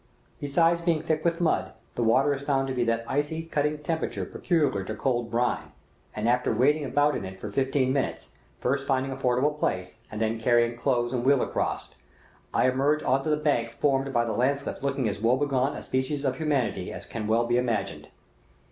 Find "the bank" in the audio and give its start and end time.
13.29-13.73